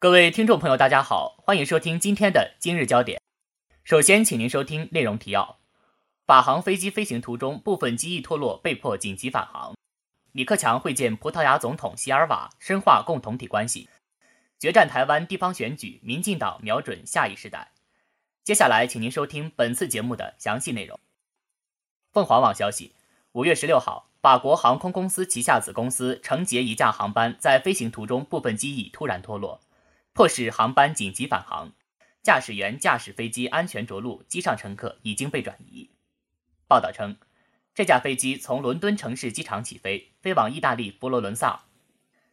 [0.00, 3.20] 各位听众朋友，大家好，欢迎收听今天的今日焦点。
[3.82, 5.58] 首先，请您收听内容提要：
[6.24, 9.74] 法航飞机飞行途中部分机翼脱落，被迫紧急返航；
[10.30, 13.88] 李克强会见葡萄牙总统席尔瓦，深化共同体关系；
[14.60, 17.72] 决战台湾地方选举，民进党瞄准下一时代。
[18.44, 20.96] 接下来，请您收听本次节目的详细内容。
[22.12, 22.92] 凤凰网消息，
[23.32, 29.60] 五月十六号，法国航空公司旗下子公司承捷一架航班在飞行途中部分机翼突然脱落。
[30.18, 31.74] 迫使航班紧急返航，
[32.24, 35.90] 驾驶员驾驶飞机安全着陆，机上乘客已经被转移。
[36.66, 37.18] 报道称，
[37.72, 41.66] 这架飞机从伦敦城市机场起飞，飞往意大利佛罗伦萨。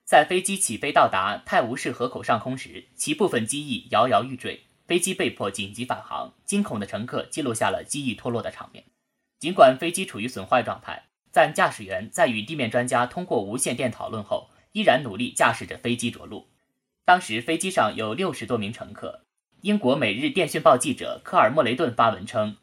[0.03, 6.33] 在飞机起飞到达泰晤士河口上空时，其部分机翼摇摇欲坠，飞机被迫紧急返航。
[6.43, 8.85] 惊恐的乘客记录下了机翼脱落的场面。
[9.37, 16.49] 尽管飞机处于损坏状态，但驾驶员在与地面专家通过无线电讨论后，依然努力驾驶着飞机着陆。
[17.05, 19.21] 当时飞机上有六十多名乘客。
[19.61, 22.57] 英国《每日电讯报》记者科尔莫雷顿发文称：“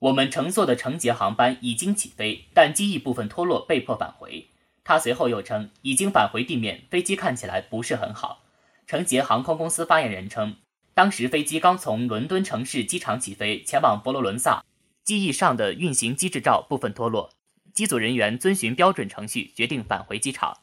[0.00, 4.48] 我们乘坐的成捷航班已经起飞，但机翼部分脱落，被迫返回。”
[4.82, 8.42] 他随后又称：“已经返回地面，飞机看起来不是很好。”
[8.88, 10.56] 成捷航空公司发言人称
[10.92, 14.64] ：“当时飞机刚从伦敦城市机场起飞，前往佛罗伦萨，
[15.04, 17.30] 机翼上的运行机制罩部分脱落，
[17.72, 20.58] 机组人员遵循标准程序，决定返回机场。”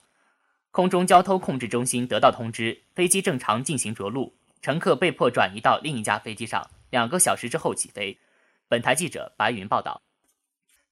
[0.74, 8.18] 空中交通控制中心得到通知，飞机正常进行着陆，乘客被迫转移到另一架飞机上，两个小时之后起飞。
[8.68, 10.02] 本台记者白云报道。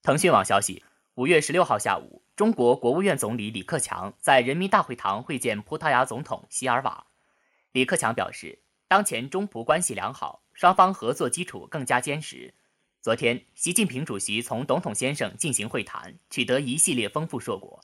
[0.03, 0.83] 腾讯网消息，
[1.15, 7.07] 五月十六号下午，中国国务院总理李克强在人民大会堂会见葡萄牙总统席尔瓦。
[7.71, 12.53] 李克强表示，当前中葡关系良好，双方合作基础更加坚实。
[13.01, 17.83] 昨天，习近平主席从总统先生进行会谈，取得一系列丰富硕果。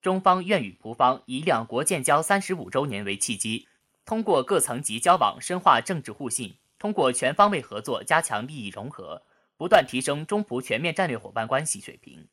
[0.00, 3.68] 中方愿与葡方以两国建交三十五周年为契机，
[4.06, 9.26] 通过各层级交往深化政治互信，通过全方位合作加强利益融合，
[9.58, 12.28] 不断提升中葡全面战略伙伴关系水平。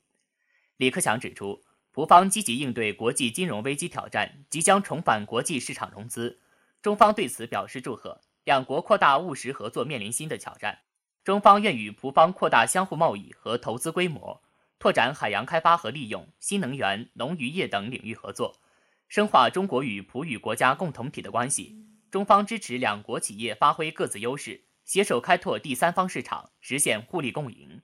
[0.77, 6.39] 李克强指出，葡方积极应对国际金融危机挑战，即将重返国际市场融资，
[6.81, 8.21] 中方对此表示祝贺。
[8.45, 10.83] 两国扩大务实合作面临新的挑战，
[11.25, 14.41] 中方愿与葡方扩大相互贸易和投资规模。
[14.79, 18.61] 拓展海洋开发和利用、新能源、农渔业等领域合作，
[19.07, 21.75] 深化中国与葡语国家共同体的关系。
[22.11, 27.81] 中方支持两国企业发挥各自优势，携手开拓第三方市场，实现互利共赢。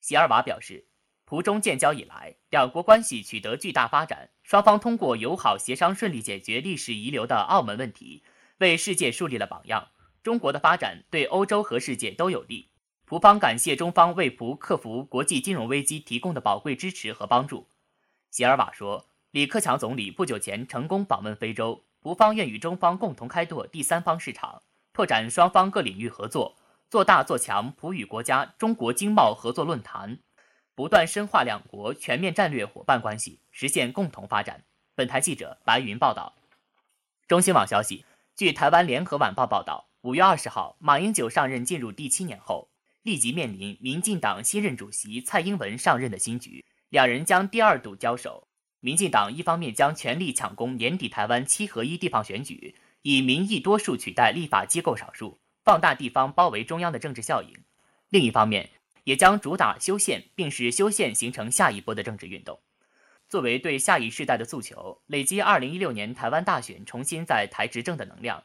[0.00, 0.86] 席尔瓦表示，
[1.24, 8.22] 葡中建交以来，两国关系取得巨大发展，双方通过友好协商顺利解决历史遗留的澳门问题，
[8.58, 9.88] 为世界树立了榜样。
[10.22, 12.67] 中国的发展对欧洲和世界都有利。
[13.08, 17.66] 葡方感谢中方为葡克服国际金融危机提供的宝贵支持和帮助。
[18.30, 24.60] 席尔瓦说，李克强总理不久前成功访问非洲，葡方愿与中方共同开拓第三方市场，
[24.92, 26.54] 拓展双方各领域合作，
[26.90, 30.18] 做大做强葡语国家中国经贸合作论坛，
[30.74, 34.64] 不断深化两国全面战略伙伴关系，实现共同发展。
[34.94, 36.34] 本台记者白云报道。
[37.26, 38.04] 中新网消息，
[38.36, 42.68] 据台湾联合晚报报道，五月二十号，马英九上任进入第七年后。
[43.02, 48.48] 立即面临民进党新任主席蔡英文上任的新局，两人将第二度交手。
[48.80, 57.54] 民进党一方面将全力抢攻年底台湾七合一地方选举，以民意多数取代立法机构少数，放大地方包围中央的政治效应；
[58.08, 58.70] 另一方面，
[59.04, 62.60] 也将主打修宪，并使修宪形成下一波的政治运动。
[63.28, 68.44] 作为对下一世代的诉求，累积二零一六年台湾大选重新在台执政的能量。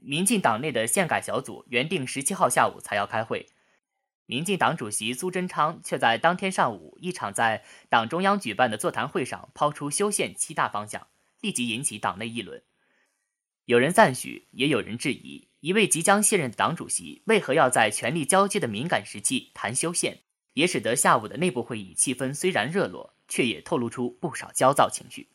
[0.00, 3.46] 民进党内的宪改小组原定十七号下午才要开会。
[4.30, 11.06] 民进党主席苏贞昌却在当天上午一场在党中央举办的座谈会上抛出修宪七大方向，
[11.40, 12.62] 立即引起党内议论。
[13.64, 20.20] 有人赞许，也有人质疑，一位即将卸任的党主席为何要在权力交接的敏感时期谈修宪，
[20.52, 25.30] 也使得下午的内部会议气氛虽然热络，却也透露出不少焦躁情绪。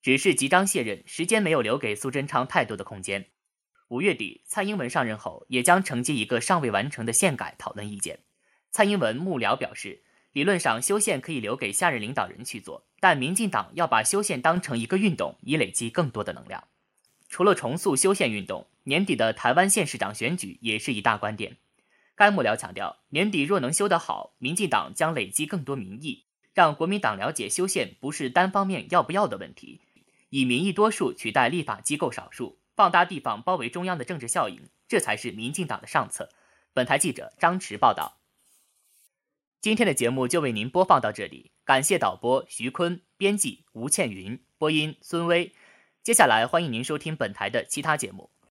[0.00, 3.26] 只是即将卸任，时间没有留给苏贞昌太多的空间。
[3.88, 8.20] 五月底，蔡英文上任后，也将承接一个尚未完成的宪改讨论意见。
[8.70, 10.02] 蔡英文幕僚表示，
[10.32, 16.64] 理论上修宪可以留给下任领导人去做，但民进党要把修宪当成一个运动，以累积更多的能量。
[17.28, 21.58] 除了重塑修宪运动，年底的台湾县市长选举也是一大关键。
[22.14, 29.82] 该幕僚强调，年底若能修得好，民进党将累积更多民意，让国民党了解修宪不是单方面要不要的问题，
[30.30, 32.58] 以民意多数取代立法机构少数。
[32.76, 36.28] 放大地方包围中央的政治效应，这才是民进党的上策。
[36.72, 38.18] 本台记者张驰报道。
[39.60, 45.54] 今天的节目就为您播放到这里，感谢导播徐坤，编辑吴倩云，播音孙威。
[46.02, 48.33] 接下来欢迎您收听本台的其他节目。